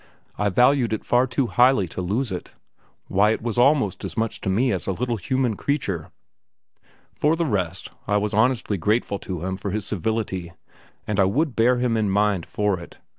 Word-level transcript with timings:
I 0.35 0.49
valued 0.49 0.93
it 0.93 1.05
far 1.05 1.27
too 1.27 1.45
highly 1.45 1.87
to 1.89 2.01
lose 2.01 2.31
it; 2.31 2.55
why, 3.05 3.29
it 3.33 3.41
was 3.43 3.59
almost 3.59 4.03
as 4.03 4.17
much 4.17 4.41
to 4.41 4.49
me 4.49 4.71
as 4.71 4.87
a 4.87 4.91
little 4.91 5.17
human 5.17 5.55
creature. 5.55 6.09
For 7.13 7.35
the 7.35 7.45
rest 7.45 7.91
I 8.07 8.17
was 8.17 8.33
honestly 8.33 8.79
grateful 8.79 9.19
to 9.19 9.45
him 9.45 9.57
for 9.57 9.69
his 9.69 9.85
civility, 9.85 10.53
and 11.05 11.19
I 11.19 11.25
would 11.25 11.55
bear 11.55 11.77
him 11.77 11.97
in 11.97 12.09
mind 12.09 12.47
for 12.47 12.79
it. 12.79 12.97